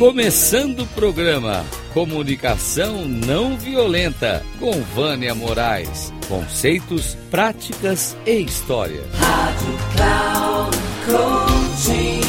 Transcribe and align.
Começando 0.00 0.80
o 0.80 0.86
programa 0.86 1.62
Comunicação 1.92 3.04
Não 3.04 3.58
Violenta 3.58 4.42
com 4.58 4.72
Vânia 4.80 5.34
Moraes. 5.34 6.10
Conceitos, 6.26 7.18
práticas 7.30 8.16
e 8.24 8.40
história. 8.40 9.02
Rádio 9.12 9.78
Cloud 9.94 10.76
Coaching. 11.04 12.20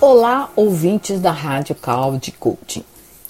Olá, 0.00 0.50
ouvintes 0.56 1.20
da 1.20 1.30
Rádio 1.30 1.74
Cloud 1.74 2.32
Coaching. 2.40 2.84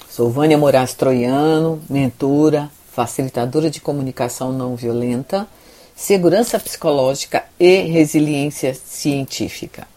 Sou 0.08 0.31
Vânia 0.31 0.57
Moraes 0.57 0.94
Troiano, 0.94 1.82
mentora, 1.90 2.71
facilitadora 2.93 3.68
de 3.68 3.81
comunicação 3.81 4.53
não 4.53 4.76
violenta, 4.76 5.49
segurança 5.96 6.57
psicológica 6.61 7.44
e 7.58 7.79
resiliência 7.79 8.75
científica 8.75 9.93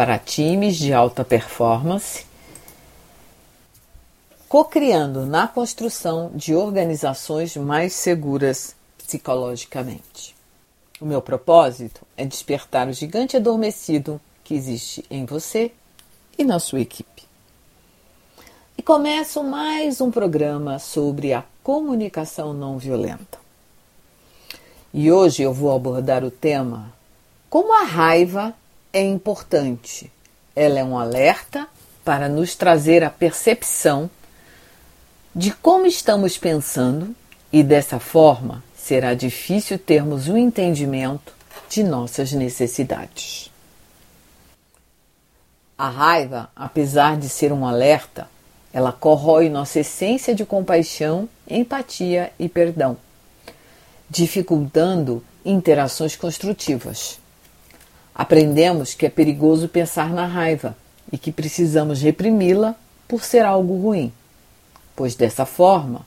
para 0.00 0.18
times 0.18 0.78
de 0.78 0.94
alta 0.94 1.22
performance, 1.22 2.24
co-criando 4.48 5.26
na 5.26 5.46
construção 5.46 6.30
de 6.34 6.54
organizações 6.54 7.54
mais 7.54 7.92
seguras 7.92 8.74
psicologicamente. 8.96 10.34
O 10.98 11.04
meu 11.04 11.20
propósito 11.20 12.00
é 12.16 12.24
despertar 12.24 12.88
o 12.88 12.94
gigante 12.94 13.36
adormecido 13.36 14.18
que 14.42 14.54
existe 14.54 15.04
em 15.10 15.26
você 15.26 15.70
e 16.38 16.44
na 16.44 16.58
sua 16.58 16.80
equipe. 16.80 17.24
E 18.78 18.82
começo 18.82 19.44
mais 19.44 20.00
um 20.00 20.10
programa 20.10 20.78
sobre 20.78 21.34
a 21.34 21.44
comunicação 21.62 22.54
não 22.54 22.78
violenta. 22.78 23.38
E 24.94 25.12
hoje 25.12 25.42
eu 25.42 25.52
vou 25.52 25.76
abordar 25.76 26.24
o 26.24 26.30
tema 26.30 26.90
Como 27.50 27.78
a 27.78 27.84
raiva 27.84 28.54
é 28.92 29.02
importante. 29.02 30.10
Ela 30.54 30.80
é 30.80 30.84
um 30.84 30.98
alerta 30.98 31.68
para 32.04 32.28
nos 32.28 32.54
trazer 32.54 33.04
a 33.04 33.10
percepção 33.10 34.10
de 35.34 35.52
como 35.52 35.86
estamos 35.86 36.36
pensando 36.36 37.14
e 37.52 37.62
dessa 37.62 37.98
forma 37.98 38.62
será 38.76 39.14
difícil 39.14 39.78
termos 39.78 40.28
um 40.28 40.36
entendimento 40.36 41.32
de 41.68 41.84
nossas 41.84 42.32
necessidades. 42.32 43.50
A 45.78 45.88
raiva, 45.88 46.50
apesar 46.54 47.16
de 47.16 47.28
ser 47.28 47.52
um 47.52 47.66
alerta, 47.66 48.28
ela 48.72 48.92
corrói 48.92 49.48
nossa 49.48 49.80
essência 49.80 50.34
de 50.34 50.44
compaixão, 50.44 51.28
empatia 51.48 52.32
e 52.38 52.48
perdão, 52.48 52.96
dificultando 54.08 55.24
interações 55.44 56.16
construtivas. 56.16 57.18
Aprendemos 58.20 58.92
que 58.92 59.06
é 59.06 59.08
perigoso 59.08 59.66
pensar 59.66 60.10
na 60.10 60.26
raiva 60.26 60.76
e 61.10 61.16
que 61.16 61.32
precisamos 61.32 62.02
reprimi-la 62.02 62.74
por 63.08 63.24
ser 63.24 63.46
algo 63.46 63.80
ruim, 63.80 64.12
pois 64.94 65.14
dessa 65.14 65.46
forma 65.46 66.04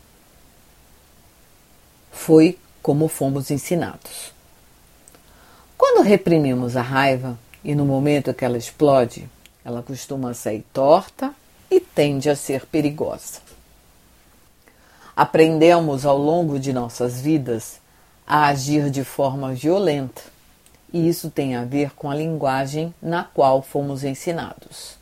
foi 2.11 2.59
como 2.83 3.07
fomos 3.07 3.49
ensinados. 3.49 4.31
Quando 5.75 6.03
reprimimos 6.03 6.77
a 6.77 6.83
raiva 6.83 7.35
e 7.63 7.73
no 7.73 7.83
momento 7.83 8.31
que 8.31 8.45
ela 8.45 8.59
explode, 8.59 9.27
ela 9.65 9.81
costuma 9.81 10.35
sair 10.35 10.63
torta 10.71 11.33
e 11.67 11.79
tende 11.79 12.29
a 12.29 12.35
ser 12.35 12.67
perigosa. 12.67 13.39
Aprendemos 15.15 16.05
ao 16.05 16.19
longo 16.19 16.59
de 16.59 16.71
nossas 16.73 17.19
vidas 17.19 17.79
a 18.27 18.49
agir 18.49 18.91
de 18.91 19.03
forma 19.03 19.51
violenta, 19.51 20.32
e 20.93 21.09
isso 21.09 21.31
tem 21.31 21.55
a 21.55 21.65
ver 21.65 21.91
com 21.95 22.09
a 22.09 22.15
linguagem 22.15 22.93
na 23.01 23.23
qual 23.23 23.63
fomos 23.63 24.03
ensinados. 24.03 24.95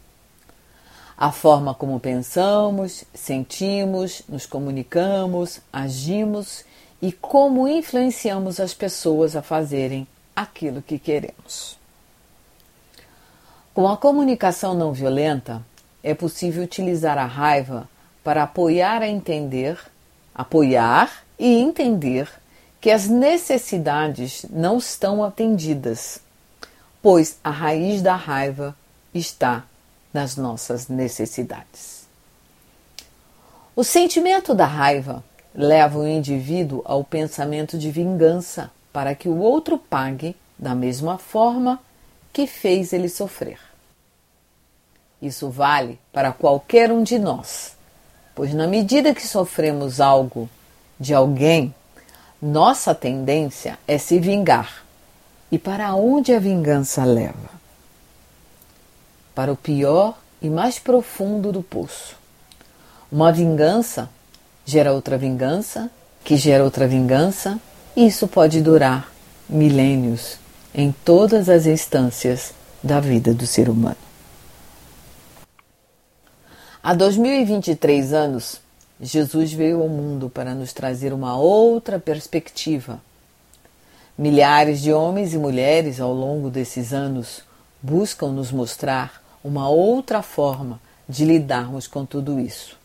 A 1.18 1.32
forma 1.32 1.74
como 1.74 2.00
pensamos, 2.00 3.04
sentimos, 3.14 4.24
nos 4.28 4.46
comunicamos, 4.46 5.60
agimos 5.72 6.64
e 7.02 7.12
como 7.12 7.68
influenciamos 7.68 8.60
as 8.60 8.74
pessoas 8.74 9.36
a 9.36 9.42
fazerem 9.42 10.08
aquilo 10.36 10.82
que 10.82 10.98
queremos. 10.98 11.78
Com 13.74 13.88
a 13.88 13.98
comunicação 13.98 14.74
não 14.74 14.94
violenta, 14.94 15.62
é 16.04 16.14
possível 16.14 16.64
utilizar 16.64 17.18
a 17.18 17.26
raiva 17.26 17.88
para 18.24 18.44
apoiar 18.44 19.02
a 19.02 19.08
entender, 19.08 19.78
apoiar 20.34 21.24
e 21.38 21.60
entender 21.60 22.30
que 22.82 22.90
as 22.90 23.08
necessidades 23.08 24.44
não 24.50 24.80
estão 24.80 25.24
atendidas, 25.24 26.20
pois 27.02 27.38
a 27.44 27.52
raiz 27.52 28.02
da 28.02 28.16
raiva 28.16 28.76
está 29.14 29.66
nas 30.12 30.36
nossas 30.36 30.88
necessidades. 30.88 32.08
O 33.76 33.84
sentimento 33.84 34.56
da 34.56 34.66
raiva 34.66 35.24
leva 35.54 36.00
o 36.00 36.08
indivíduo 36.08 36.82
ao 36.84 37.04
pensamento 37.04 37.78
de 37.78 37.92
vingança 37.92 38.72
para 38.92 39.14
que 39.14 39.30
o 39.30 39.38
outro 39.38 39.78
pague 39.78 40.36
da 40.58 40.74
mesma 40.74 41.18
forma 41.18 41.80
que 42.34 42.48
fez 42.48 42.94
ele 42.94 43.10
sofrer. 43.10 43.60
Isso 45.22 45.50
vale 45.50 46.00
para 46.12 46.32
qualquer 46.32 46.92
um 46.92 47.04
de 47.04 47.20
nós, 47.20 47.76
pois 48.34 48.54
na 48.54 48.66
medida 48.66 49.14
que 49.14 49.26
sofremos 49.26 50.02
algo 50.02 50.50
de 51.00 51.14
alguém, 51.14 51.74
nossa 52.42 52.96
tendência 52.96 53.78
é 53.88 53.98
se 53.98 54.20
vingar. 54.20 54.84
E 55.52 55.60
para 55.60 55.94
onde 55.96 56.34
a 56.34 56.40
vingança 56.40 57.04
leva? 57.04 57.52
Para 59.36 59.52
o 59.52 59.58
pior 59.58 60.18
e 60.42 60.50
mais 60.50 60.80
profundo 60.80 61.52
do 61.52 61.62
poço. 61.62 62.16
Uma 63.12 63.32
vingança 63.32 64.10
gera 64.66 64.94
outra 64.94 65.18
vingança, 65.18 65.92
que 66.24 66.38
gera 66.38 66.64
outra 66.64 66.88
vingança, 66.88 67.60
e 67.96 68.08
isso 68.08 68.28
pode 68.28 68.62
durar 68.62 69.12
milênios 69.50 70.38
em 70.74 70.94
todas 71.04 71.50
as 71.50 71.66
instâncias 71.66 72.54
da 72.82 73.00
vida 73.00 73.34
do 73.34 73.46
ser 73.46 73.70
humano. 73.70 73.98
Há 76.82 76.94
2023 76.94 78.14
anos, 78.14 78.61
Jesus 79.02 79.52
veio 79.52 79.82
ao 79.82 79.90
mundo 79.90 80.30
para 80.30 80.54
nos 80.54 80.74
trazer 80.74 81.12
uma 81.12 81.36
outra 81.36 82.00
perspectiva. 82.00 83.02
Milhares 84.16 84.80
de 84.80 84.94
homens 84.94 85.34
e 85.34 85.40
mulheres 85.40 86.00
ao 86.00 86.14
longo 86.14 86.52
desses 86.52 86.94
anos 86.94 87.42
buscam 87.82 88.28
nos 88.28 88.52
mostrar 88.52 89.24
uma 89.44 89.68
outra 89.68 90.22
forma 90.22 90.80
de 91.10 91.26
lidarmos 91.26 91.88
com 91.88 92.06
tudo 92.06 92.40
isso. 92.40 92.78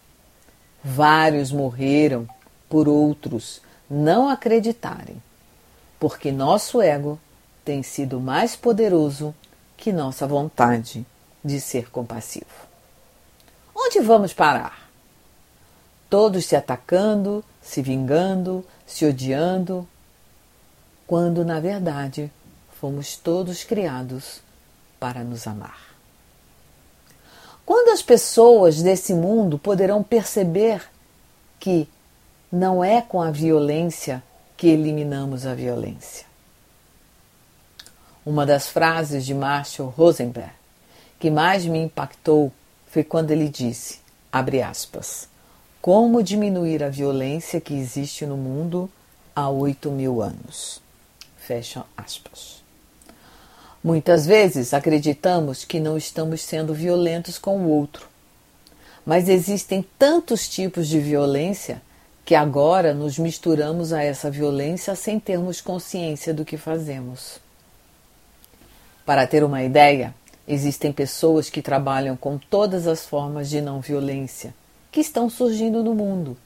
Vários 0.83 1.53
morreram 1.53 2.27
por 2.67 2.89
outros 2.89 3.61
não 3.89 4.27
acreditarem, 4.27 5.23
porque 6.01 6.33
nosso 6.33 6.81
ego 6.81 7.21
tem 7.63 7.83
sido 7.83 8.19
mais 8.21 8.57
poderoso 8.57 9.35
que 9.77 9.93
nossa 9.93 10.27
vontade 10.27 11.05
de 11.45 11.61
ser 11.61 11.91
compassivo. 11.91 12.47
Onde 13.75 14.01
vamos 14.01 14.33
parar? 14.33 14.86
Todos 16.17 16.47
se 16.47 16.57
atacando, 16.57 17.45
se 17.61 17.83
vingando, 17.83 18.65
se 18.87 19.05
odiando, 19.05 19.87
quando 21.07 21.45
na 21.45 21.61
verdade 21.61 22.33
fomos 22.81 23.19
todos 23.19 23.65
criados 23.65 24.41
para 24.99 25.23
nos 25.23 25.47
amar. 25.47 25.95
Quando 27.67 27.91
as 27.91 28.01
pessoas 28.01 28.83
desse 28.83 29.13
mundo 29.13 29.59
poderão 29.59 30.03
perceber 30.03 30.89
que 31.61 31.87
não 32.51 32.83
é 32.83 33.03
com 33.03 33.21
a 33.21 33.31
violência 33.31 34.23
que 34.57 34.69
eliminamos 34.69 35.45
a 35.45 35.53
violência? 35.55 36.25
Uma 38.25 38.47
das 38.47 38.69
frases 38.69 39.27
de 39.27 39.35
Marshall 39.35 39.91
Rosenberg 39.91 40.55
que 41.21 41.31
mais 41.31 41.67
me 41.67 41.79
impactou 41.79 42.51
foi 42.87 43.05
quando 43.05 43.33
ele 43.33 43.51
disse, 43.51 44.01
abre 44.33 44.63
aspas, 44.63 45.29
como 45.81 46.23
diminuir 46.23 46.83
a 46.83 46.89
violência 46.89 47.61
que 47.61 47.75
existe 47.75 48.27
no 48.27 48.37
mundo 48.37 48.91
há 49.35 49.49
oito 49.49 49.91
mil 49.91 50.21
anos. 50.21 50.81
Fecha 51.37 51.85
aspas. 51.97 52.63
Muitas 53.85 54.27
vezes 54.27 54.75
acreditamos 54.75 55.65
que 55.65 55.79
não 55.79 55.97
estamos 55.97 56.41
sendo 56.41 56.75
violentos 56.75 57.39
com 57.39 57.59
o 57.59 57.69
outro, 57.69 58.09
mas 59.05 59.29
existem 59.29 59.87
tantos 59.97 60.49
tipos 60.49 60.89
de 60.89 60.99
violência 60.99 61.81
que 62.25 62.35
agora 62.35 62.93
nos 62.93 63.17
misturamos 63.17 63.93
a 63.93 64.03
essa 64.03 64.29
violência 64.29 64.97
sem 64.97 65.21
termos 65.21 65.61
consciência 65.61 66.35
do 66.35 66.45
que 66.45 66.57
fazemos. 66.57 67.39
Para 69.05 69.25
ter 69.25 69.45
uma 69.45 69.63
ideia, 69.63 70.13
existem 70.49 70.93
pessoas 70.93 71.49
que 71.49 71.63
trabalham 71.63 72.17
com 72.17 72.37
todas 72.37 72.89
as 72.89 73.07
formas 73.07 73.49
de 73.49 73.61
não 73.61 73.81
violência 73.81 74.53
que 74.97 75.03
estão 75.03 75.29
surgindo 75.29 75.85
no 75.85 75.95
mundo 75.95 76.39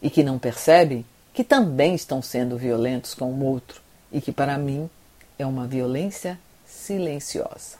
e 0.00 0.08
que 0.08 0.22
não 0.22 0.38
percebem 0.38 1.04
que 1.34 1.42
também 1.42 1.92
estão 1.92 2.22
sendo 2.22 2.56
violentos 2.56 3.14
com 3.14 3.32
o 3.32 3.44
outro 3.44 3.80
e 4.12 4.20
que, 4.20 4.30
para 4.30 4.56
mim, 4.56 4.88
é 5.36 5.44
uma 5.44 5.66
violência 5.66 6.38
silenciosa. 6.64 7.78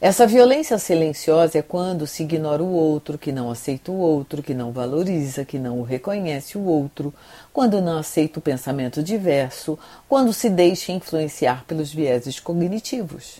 Essa 0.00 0.26
violência 0.26 0.76
silenciosa 0.76 1.56
é 1.56 1.62
quando 1.62 2.04
se 2.04 2.24
ignora 2.24 2.64
o 2.64 2.72
outro, 2.72 3.16
que 3.16 3.30
não 3.30 3.48
aceita 3.48 3.92
o 3.92 3.96
outro, 3.96 4.42
que 4.42 4.54
não 4.54 4.72
valoriza, 4.72 5.44
que 5.44 5.56
não 5.56 5.78
o 5.78 5.84
reconhece 5.84 6.58
o 6.58 6.64
outro, 6.64 7.14
quando 7.52 7.80
não 7.80 7.96
aceita 7.96 8.40
o 8.40 8.42
pensamento 8.42 9.04
diverso, 9.04 9.78
quando 10.08 10.32
se 10.32 10.50
deixa 10.50 10.90
influenciar 10.90 11.64
pelos 11.64 11.94
vieses 11.94 12.40
cognitivos. 12.40 13.38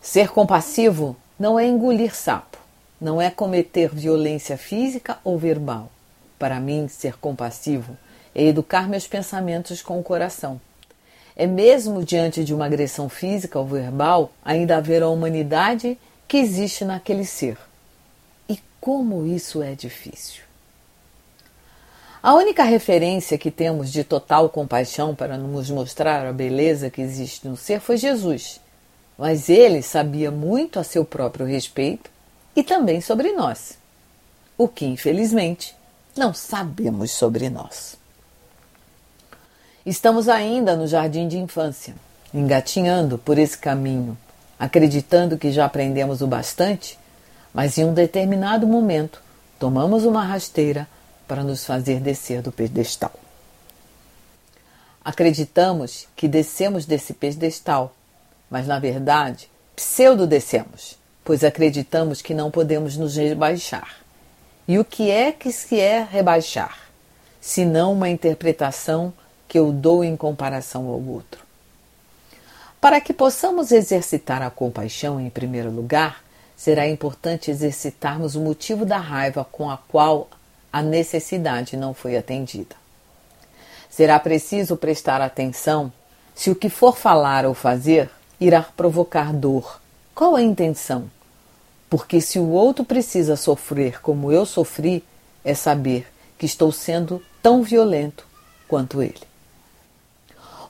Ser 0.00 0.30
compassivo 0.30 1.14
não 1.38 1.60
é 1.60 1.66
engolir 1.66 2.16
sapo, 2.16 2.63
não 3.04 3.22
é 3.22 3.30
cometer 3.30 3.94
violência 3.94 4.56
física 4.56 5.18
ou 5.22 5.38
verbal. 5.38 5.92
Para 6.38 6.58
mim, 6.58 6.88
ser 6.88 7.16
compassivo 7.18 7.96
é 8.34 8.42
educar 8.44 8.88
meus 8.88 9.06
pensamentos 9.06 9.80
com 9.80 10.00
o 10.00 10.02
coração 10.02 10.60
é 11.36 11.46
mesmo 11.46 12.04
diante 12.04 12.44
de 12.44 12.54
uma 12.54 12.66
agressão 12.66 13.08
física 13.08 13.58
ou 13.58 13.66
verbal, 13.66 14.30
ainda 14.44 14.76
haver 14.76 15.02
a 15.02 15.08
humanidade 15.08 15.98
que 16.28 16.36
existe 16.36 16.84
naquele 16.84 17.24
ser. 17.24 17.58
E 18.48 18.58
como 18.80 19.26
isso 19.26 19.62
é 19.62 19.74
difícil. 19.74 20.42
A 22.22 22.34
única 22.34 22.62
referência 22.62 23.36
que 23.36 23.50
temos 23.50 23.92
de 23.92 24.02
total 24.02 24.48
compaixão 24.48 25.14
para 25.14 25.36
nos 25.36 25.70
mostrar 25.70 26.24
a 26.24 26.32
beleza 26.32 26.88
que 26.88 27.02
existe 27.02 27.46
no 27.46 27.56
ser 27.56 27.80
foi 27.80 27.96
Jesus. 27.96 28.60
Mas 29.18 29.48
ele 29.48 29.82
sabia 29.82 30.30
muito 30.30 30.78
a 30.78 30.84
seu 30.84 31.04
próprio 31.04 31.44
respeito 31.44 32.10
e 32.54 32.62
também 32.62 33.00
sobre 33.00 33.32
nós. 33.32 33.78
O 34.56 34.68
que, 34.68 34.86
infelizmente, 34.86 35.74
não 36.16 36.32
sabemos 36.32 37.10
sobre 37.10 37.50
nós. 37.50 37.96
Estamos 39.84 40.28
ainda 40.28 40.76
no 40.76 40.86
jardim 40.86 41.28
de 41.28 41.36
infância, 41.38 41.94
engatinhando 42.32 43.18
por 43.18 43.38
esse 43.38 43.58
caminho, 43.58 44.16
acreditando 44.58 45.36
que 45.36 45.52
já 45.52 45.66
aprendemos 45.66 46.22
o 46.22 46.26
bastante, 46.26 46.98
mas 47.52 47.76
em 47.76 47.84
um 47.84 47.92
determinado 47.92 48.66
momento 48.66 49.20
tomamos 49.58 50.04
uma 50.04 50.24
rasteira 50.24 50.88
para 51.26 51.42
nos 51.42 51.64
fazer 51.64 52.00
descer 52.00 52.40
do 52.40 52.52
pedestal. 52.52 53.12
Acreditamos 55.04 56.08
que 56.16 56.26
descemos 56.26 56.86
desse 56.86 57.12
pedestal, 57.12 57.94
mas 58.50 58.66
na 58.66 58.78
verdade 58.78 59.50
pseudo-descemos, 59.76 60.96
pois 61.24 61.42
acreditamos 61.42 62.20
que 62.20 62.34
não 62.34 62.50
podemos 62.50 62.96
nos 62.96 63.16
rebaixar. 63.16 63.96
E 64.68 64.78
o 64.78 64.84
que 64.84 65.10
é 65.10 65.32
que 65.32 65.50
se 65.50 65.80
é 65.80 66.02
rebaixar? 66.02 66.78
Senão 67.40 67.92
uma 67.92 68.08
interpretação 68.08 69.12
que 69.48 69.58
eu 69.58 69.72
dou 69.72 70.04
em 70.04 70.16
comparação 70.16 70.86
ao 70.88 71.00
outro. 71.00 71.42
Para 72.80 73.00
que 73.00 73.12
possamos 73.12 73.72
exercitar 73.72 74.42
a 74.42 74.50
compaixão 74.50 75.18
em 75.18 75.30
primeiro 75.30 75.70
lugar, 75.70 76.22
será 76.56 76.86
importante 76.86 77.50
exercitarmos 77.50 78.36
o 78.36 78.40
motivo 78.40 78.84
da 78.84 78.98
raiva 78.98 79.46
com 79.50 79.70
a 79.70 79.76
qual 79.76 80.28
a 80.72 80.82
necessidade 80.82 81.76
não 81.76 81.94
foi 81.94 82.16
atendida. 82.16 82.76
Será 83.88 84.18
preciso 84.18 84.76
prestar 84.76 85.20
atenção 85.20 85.92
se 86.34 86.50
o 86.50 86.54
que 86.54 86.68
for 86.68 86.96
falar 86.96 87.46
ou 87.46 87.54
fazer 87.54 88.10
irá 88.40 88.62
provocar 88.62 89.32
dor. 89.32 89.80
Qual 90.14 90.36
a 90.36 90.42
intenção? 90.42 91.10
Porque 91.90 92.20
se 92.20 92.38
o 92.38 92.50
outro 92.50 92.84
precisa 92.84 93.34
sofrer 93.34 94.00
como 94.00 94.30
eu 94.30 94.46
sofri, 94.46 95.02
é 95.44 95.54
saber 95.54 96.06
que 96.38 96.46
estou 96.46 96.70
sendo 96.70 97.20
tão 97.42 97.62
violento 97.62 98.26
quanto 98.68 99.02
ele. 99.02 99.20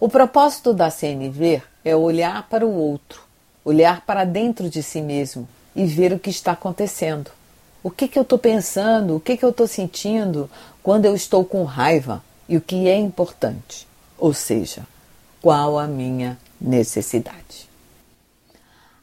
O 0.00 0.08
propósito 0.08 0.72
da 0.72 0.90
CNV 0.90 1.62
é 1.84 1.94
olhar 1.94 2.48
para 2.48 2.66
o 2.66 2.74
outro, 2.74 3.22
olhar 3.64 4.00
para 4.06 4.24
dentro 4.24 4.68
de 4.70 4.82
si 4.82 5.02
mesmo 5.02 5.46
e 5.76 5.84
ver 5.84 6.12
o 6.12 6.18
que 6.18 6.30
está 6.30 6.52
acontecendo. 6.52 7.30
O 7.82 7.90
que, 7.90 8.08
que 8.08 8.18
eu 8.18 8.22
estou 8.22 8.38
pensando, 8.38 9.16
o 9.16 9.20
que, 9.20 9.36
que 9.36 9.44
eu 9.44 9.50
estou 9.50 9.66
sentindo 9.66 10.50
quando 10.82 11.04
eu 11.04 11.14
estou 11.14 11.44
com 11.44 11.64
raiva 11.64 12.24
e 12.48 12.56
o 12.56 12.60
que 12.62 12.88
é 12.88 12.96
importante, 12.96 13.86
ou 14.18 14.32
seja, 14.32 14.86
qual 15.42 15.78
a 15.78 15.86
minha 15.86 16.38
necessidade. 16.58 17.73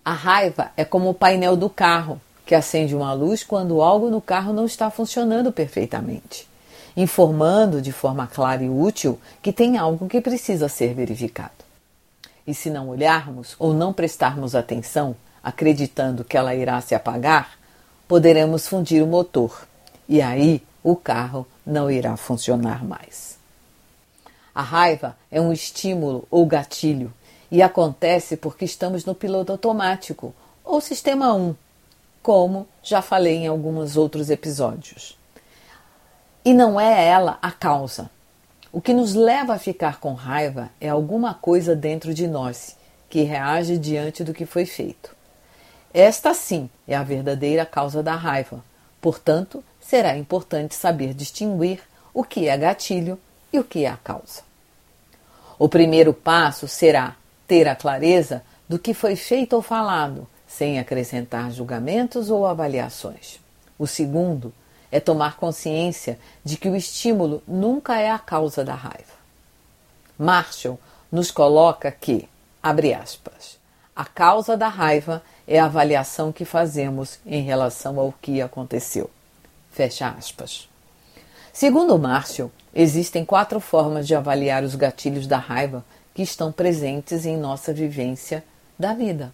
A 0.04 0.14
raiva 0.14 0.72
é 0.76 0.84
como 0.84 1.10
o 1.10 1.14
painel 1.14 1.56
do 1.56 1.70
carro, 1.70 2.20
que 2.46 2.56
acende 2.56 2.96
uma 2.96 3.14
luz 3.14 3.44
quando 3.44 3.82
algo 3.82 4.10
no 4.10 4.22
carro 4.22 4.52
não 4.52 4.66
está 4.66 4.90
funcionando 4.90 5.52
perfeitamente 5.52 6.52
informando 6.96 7.82
de 7.82 7.92
forma 7.92 8.28
clara 8.28 8.64
e 8.64 8.70
útil 8.70 9.20
que 9.42 9.54
tem 9.54 9.78
algo 9.78 10.08
que 10.08 10.22
precisa 10.22 10.68
ser 10.68 10.94
verificado. 10.94 11.52
E 12.46 12.54
se 12.54 12.70
não 12.70 12.90
olharmos 12.90 13.56
ou 13.60 13.74
não 13.74 13.94
prestarmos 13.94 14.56
atenção, 14.56 15.16
acreditando 15.44 16.24
que 16.24 16.38
ela 16.38 16.56
irá 16.56 16.80
se 16.82 16.96
apagar, 16.96 17.58
poderemos 18.08 18.68
fundir 18.68 19.04
o 19.04 19.08
motor 19.08 19.68
e 20.08 20.22
aí 20.22 20.64
o 20.84 20.96
carro 20.96 21.48
não 21.66 21.90
irá 21.90 22.18
funcionar 22.18 22.84
mais. 22.84 23.40
A 24.54 24.62
raiva 24.62 25.16
é 25.32 25.40
um 25.40 25.54
estímulo 25.54 26.28
ou 26.30 26.46
gatilho 26.46 27.14
e 27.52 27.62
acontece 27.62 28.38
porque 28.38 28.64
estamos 28.64 29.04
no 29.04 29.14
piloto 29.14 29.52
automático 29.52 30.34
ou 30.64 30.80
sistema 30.80 31.34
1, 31.34 31.54
como 32.24 32.66
já 32.82 33.02
falei 33.02 33.36
em 33.38 33.48
alguns 33.48 33.98
outros 33.98 34.30
episódios. 34.30 35.18
E 36.46 36.54
não 36.54 36.80
é 36.80 37.06
ela 37.06 37.38
a 37.42 37.52
causa. 37.52 38.10
O 38.72 38.80
que 38.80 38.94
nos 38.94 39.14
leva 39.14 39.54
a 39.54 39.60
ficar 39.60 40.00
com 40.00 40.14
raiva 40.14 40.70
é 40.80 40.88
alguma 40.88 41.34
coisa 41.34 41.76
dentro 41.76 42.14
de 42.14 42.26
nós 42.26 42.78
que 43.10 43.24
reage 43.24 43.78
diante 43.78 44.24
do 44.24 44.34
que 44.34 44.46
foi 44.46 44.66
feito. 44.66 45.14
Esta 45.94 46.34
sim 46.34 46.70
é 46.88 46.96
a 46.96 47.04
verdadeira 47.04 47.66
causa 47.66 48.02
da 48.02 48.16
raiva. 48.16 48.64
Portanto, 49.02 49.62
será 49.82 50.18
importante 50.18 50.74
saber 50.74 51.14
distinguir 51.14 51.82
o 52.14 52.24
que 52.24 52.48
é 52.48 52.58
gatilho 52.58 53.20
e 53.52 53.60
o 53.60 53.64
que 53.64 53.84
é 53.84 53.90
a 53.90 53.98
causa. 53.98 54.42
O 55.60 55.68
primeiro 55.68 56.14
passo 56.14 56.68
será 56.68 57.18
ter 57.52 57.68
a 57.68 57.76
clareza 57.76 58.42
do 58.70 58.80
que 58.80 58.94
foi 58.94 59.14
feito 59.14 59.58
ou 59.58 59.62
falado, 59.62 60.26
sem 60.48 60.80
acrescentar 60.80 61.52
julgamentos 61.52 62.30
ou 62.30 62.48
avaliações. 62.48 63.42
O 63.78 63.86
segundo 63.86 64.54
é 64.90 65.02
tomar 65.02 65.36
consciência 65.36 66.18
de 66.46 66.56
que 66.56 66.70
o 66.70 66.78
estímulo 66.78 67.44
nunca 67.46 68.00
é 68.00 68.10
a 68.10 68.18
causa 68.18 68.64
da 68.64 68.74
raiva. 68.74 69.20
Marshall 70.18 70.80
nos 71.12 71.30
coloca 71.30 71.92
que, 71.92 72.26
abre 72.64 72.94
aspas, 72.94 73.58
a 73.94 74.06
causa 74.06 74.56
da 74.56 74.70
raiva 74.70 75.22
é 75.46 75.60
a 75.60 75.66
avaliação 75.66 76.32
que 76.32 76.46
fazemos 76.46 77.20
em 77.26 77.42
relação 77.42 78.00
ao 78.00 78.14
que 78.22 78.42
aconteceu. 78.42 79.10
Fecha 79.74 80.08
aspas. 80.08 80.70
Segundo 81.52 82.00
Marshall, 82.00 82.50
existem 82.74 83.26
quatro 83.26 83.60
formas 83.60 84.08
de 84.08 84.16
avaliar 84.16 84.64
os 84.64 84.74
gatilhos 84.74 85.28
da 85.28 85.38
raiva 85.38 85.84
que 86.14 86.22
estão 86.22 86.52
presentes 86.52 87.26
em 87.26 87.38
nossa 87.38 87.74
vivência 87.74 88.44
da 88.78 88.94
vida. 88.94 89.32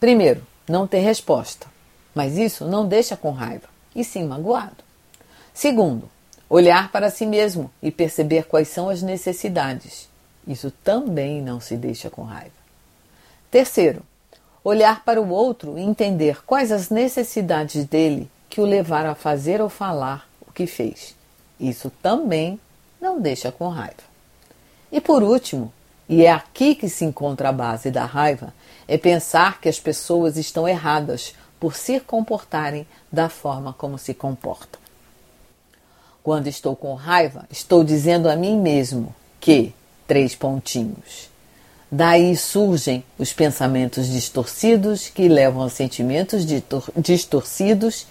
Primeiro, 0.00 0.46
não 0.68 0.86
ter 0.86 1.00
resposta, 1.00 1.66
mas 2.14 2.36
isso 2.36 2.64
não 2.64 2.86
deixa 2.86 3.16
com 3.16 3.30
raiva 3.30 3.68
e 3.94 4.04
sim 4.04 4.24
magoado. 4.24 4.84
Segundo, 5.52 6.08
olhar 6.48 6.90
para 6.90 7.10
si 7.10 7.26
mesmo 7.26 7.70
e 7.82 7.90
perceber 7.90 8.44
quais 8.44 8.68
são 8.68 8.88
as 8.88 9.02
necessidades. 9.02 10.08
Isso 10.46 10.70
também 10.82 11.40
não 11.40 11.60
se 11.60 11.76
deixa 11.76 12.10
com 12.10 12.22
raiva. 12.22 12.50
Terceiro, 13.50 14.02
olhar 14.64 15.04
para 15.04 15.20
o 15.20 15.28
outro 15.28 15.78
e 15.78 15.82
entender 15.82 16.42
quais 16.44 16.72
as 16.72 16.90
necessidades 16.90 17.84
dele 17.84 18.30
que 18.48 18.60
o 18.60 18.64
levaram 18.64 19.10
a 19.10 19.14
fazer 19.14 19.60
ou 19.60 19.68
falar 19.68 20.28
o 20.46 20.52
que 20.52 20.66
fez. 20.66 21.14
Isso 21.60 21.90
também 22.02 22.58
não 23.00 23.20
deixa 23.20 23.52
com 23.52 23.68
raiva. 23.68 24.11
E 24.92 25.00
por 25.00 25.22
último, 25.22 25.72
e 26.06 26.26
é 26.26 26.30
aqui 26.30 26.74
que 26.74 26.90
se 26.90 27.06
encontra 27.06 27.48
a 27.48 27.52
base 27.52 27.90
da 27.90 28.04
raiva, 28.04 28.52
é 28.86 28.98
pensar 28.98 29.58
que 29.58 29.68
as 29.68 29.80
pessoas 29.80 30.36
estão 30.36 30.68
erradas 30.68 31.34
por 31.58 31.74
se 31.74 31.98
comportarem 31.98 32.86
da 33.10 33.30
forma 33.30 33.72
como 33.72 33.96
se 33.96 34.12
comportam. 34.12 34.78
Quando 36.22 36.46
estou 36.46 36.76
com 36.76 36.94
raiva, 36.94 37.46
estou 37.50 37.82
dizendo 37.82 38.28
a 38.28 38.36
mim 38.36 38.58
mesmo 38.60 39.14
que 39.40 39.74
três 40.06 40.34
pontinhos. 40.34 41.30
Daí 41.90 42.36
surgem 42.36 43.04
os 43.18 43.32
pensamentos 43.32 44.08
distorcidos 44.08 45.08
que 45.08 45.28
levam 45.28 45.62
a 45.62 45.70
sentimentos 45.70 46.44
distorcidos 46.96 48.06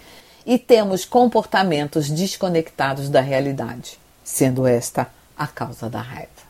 e 0.46 0.58
temos 0.58 1.06
comportamentos 1.06 2.10
desconectados 2.10 3.10
da 3.10 3.22
realidade, 3.22 4.00
sendo 4.24 4.66
esta 4.66 5.08
a 5.38 5.48
causa 5.48 5.90
da 5.90 6.02
raiva. 6.02 6.41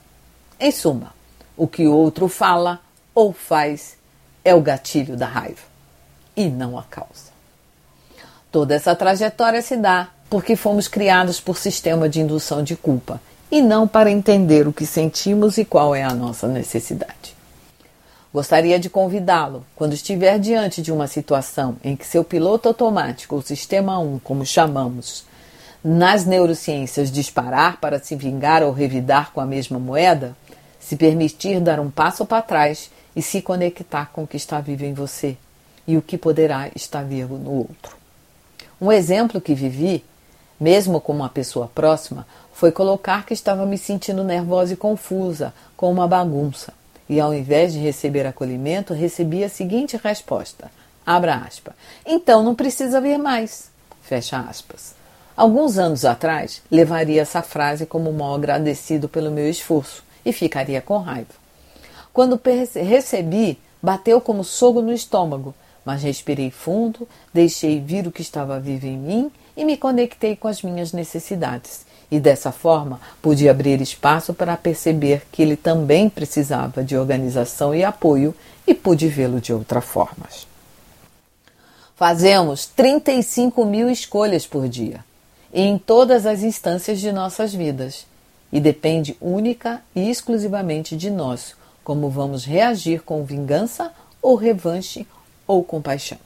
Em 0.63 0.70
suma, 0.70 1.12
o 1.58 1.65
que 1.65 1.88
o 1.88 1.91
outro 1.91 2.27
fala 2.27 2.80
ou 3.15 3.34
faz 3.34 3.98
é 4.46 4.53
o 4.53 4.62
gatilho 4.62 5.18
da 5.18 5.25
raiva 5.25 5.63
e 6.38 6.48
não 6.48 6.77
a 6.77 6.84
causa. 6.84 7.32
Toda 8.51 8.75
essa 8.75 8.96
trajetória 8.96 9.60
se 9.63 9.75
dá 9.75 10.10
porque 10.30 10.56
fomos 10.56 10.88
criados 10.88 11.41
por 11.41 11.58
sistema 11.58 12.08
de 12.08 12.22
indução 12.22 12.62
de 12.63 12.75
culpa 12.75 13.20
e 13.50 13.60
não 13.60 13.88
para 13.88 14.12
entender 14.12 14.68
o 14.68 14.72
que 14.72 14.86
sentimos 14.86 15.58
e 15.58 15.65
qual 15.65 15.96
é 15.96 16.03
a 16.03 16.13
nossa 16.13 16.48
necessidade. 16.48 17.36
Gostaria 18.32 18.77
de 18.77 18.88
convidá-lo, 18.88 19.65
quando 19.75 19.94
estiver 19.94 20.38
diante 20.38 20.80
de 20.80 20.91
uma 20.91 21.08
situação 21.08 21.75
em 21.84 21.96
que 21.96 22.06
seu 22.06 22.24
piloto 22.24 22.68
automático, 22.68 23.34
ou 23.34 23.41
sistema 23.41 23.98
1, 23.98 24.20
como 24.20 24.46
chamamos, 24.46 25.25
nas 25.84 26.25
neurociências 26.25 27.12
disparar 27.12 27.77
para 27.82 28.00
se 28.00 28.15
vingar 28.15 28.62
ou 28.62 28.72
revidar 28.72 29.32
com 29.34 29.41
a 29.41 29.46
mesma 29.46 29.80
moeda, 29.80 30.36
se 30.82 30.98
permitir 30.98 31.62
dar 31.62 31.80
um 31.80 31.90
passo 31.90 32.26
para 32.26 32.42
trás 32.42 32.90
e 33.16 33.22
se 33.22 33.42
conectar 33.42 34.10
com 34.12 34.24
o 34.24 34.28
que 34.28 34.36
está 34.36 34.60
vivo 34.60 34.84
em 34.84 34.94
você 34.94 35.38
e 35.88 35.96
o 35.96 36.02
que 36.02 36.18
poderá 36.18 36.70
estar 36.76 37.04
vivo 37.04 37.38
no 37.38 37.52
outro. 37.52 37.96
Um 38.82 38.92
exemplo 38.92 39.40
que 39.40 39.54
vivi, 39.54 40.04
mesmo 40.60 41.00
com 41.00 41.14
uma 41.14 41.30
pessoa 41.30 41.68
próxima, 41.74 42.26
foi 42.52 42.72
colocar 42.72 43.26
que 43.26 43.34
estava 43.34 43.66
me 43.66 43.78
sentindo 43.78 44.24
nervosa 44.24 44.74
e 44.74 44.78
confusa, 44.78 45.54
com 45.78 45.92
uma 45.92 46.08
bagunça. 46.08 46.74
E 47.08 47.20
ao 47.20 47.34
invés 47.34 47.74
de 47.74 47.80
receber 47.80 48.26
acolhimento, 48.26 48.94
recebi 48.94 49.44
a 49.44 49.50
seguinte 49.50 50.00
resposta: 50.04 50.72
abra 51.06 51.36
aspas. 51.36 51.76
Então 52.06 52.42
não 52.42 52.56
precisa 52.56 53.00
vir 53.00 53.20
mais. 53.20 53.70
Fecha 54.02 54.40
aspas. 54.40 54.96
Alguns 55.36 55.78
anos 55.78 56.06
atrás, 56.06 56.62
levaria 56.72 57.22
essa 57.22 57.42
frase 57.42 57.86
como 57.86 58.12
mal 58.12 58.36
agradecido 58.36 59.08
pelo 59.08 59.32
meu 59.32 59.50
esforço 59.50 60.04
e 60.25 60.32
ficaria 60.32 60.82
com 60.82 60.98
raiva. 60.98 61.34
Quando 62.13 62.40
recebi, 62.75 63.58
bateu 63.82 64.20
como 64.20 64.44
sogo 64.44 64.82
no 64.82 64.94
estômago, 64.94 65.54
mas 65.86 66.04
respirei 66.04 66.51
fundo, 66.51 67.08
deixei 67.34 67.80
vir 67.80 68.08
o 68.08 68.12
que 68.12 68.22
estava 68.22 68.60
vivo 68.60 68.86
em 68.86 68.98
mim 68.98 69.32
e 69.56 69.66
me 69.66 69.78
conectei 69.78 70.36
com 70.36 70.48
as 70.48 70.62
minhas 70.62 70.92
necessidades. 70.92 71.86
E 72.10 72.20
dessa 72.20 72.51
forma 72.51 73.00
pude 73.22 73.48
abrir 73.48 73.82
espaço 73.82 74.34
para 74.34 74.58
perceber 74.58 75.24
que 75.32 75.42
ele 75.42 75.56
também 75.56 76.10
precisava 76.10 76.84
de 76.84 76.98
organização 76.98 77.74
e 77.74 77.84
apoio 77.84 78.36
e 78.68 78.74
pude 78.74 79.08
vê-lo 79.08 79.40
de 79.40 79.54
outra 79.54 79.82
forma. 79.82 80.28
Fazemos 81.96 82.66
35 82.66 83.63
mil 83.63 83.90
escolhas 83.90 84.46
por 84.46 84.68
dia, 84.68 85.06
em 85.54 85.78
todas 85.78 86.25
as 86.25 86.42
instâncias 86.42 87.00
de 87.00 87.12
nossas 87.12 87.54
vidas, 87.54 88.06
e 88.51 88.60
depende 88.60 89.15
única 89.22 89.81
e 89.96 90.10
exclusivamente 90.10 90.96
de 90.98 91.10
nós 91.10 91.55
como 91.84 92.10
vamos 92.10 92.46
reagir 92.46 93.01
com 93.01 93.24
vingança 93.24 93.91
ou 94.22 94.36
revanche 94.36 95.08
ou 95.48 95.63
compaixão. 95.63 96.17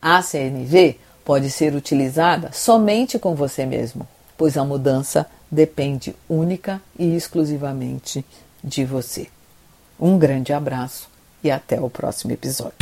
A 0.00 0.20
CNV 0.22 0.98
pode 1.24 1.50
ser 1.50 1.74
utilizada 1.74 2.50
somente 2.52 3.18
com 3.18 3.34
você 3.34 3.64
mesmo, 3.64 4.06
pois 4.36 4.56
a 4.56 4.64
mudança 4.64 5.26
depende 5.50 6.14
única 6.28 6.80
e 6.98 7.14
exclusivamente 7.14 8.24
de 8.62 8.84
você. 8.84 9.28
Um 9.98 10.18
grande 10.18 10.52
abraço 10.52 11.08
e 11.42 11.50
até 11.50 11.80
o 11.80 11.88
próximo 11.88 12.32
episódio. 12.32 12.81